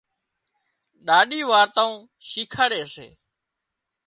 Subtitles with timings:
[1.05, 1.93] ڏاڏِي وارتائون
[2.29, 3.07] شيکاڙي سي